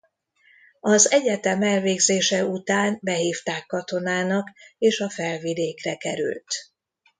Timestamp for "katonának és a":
3.67-5.09